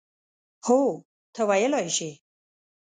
هو، 0.65 0.81
ته 1.33 1.41
ویلای 1.49 1.87
شې. 1.95 2.11